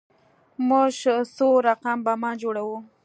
موږ 0.67 0.95
څو 1.35 1.47
رقم 1.67 1.97
بمان 2.05 2.35
جوړوو. 2.41 2.77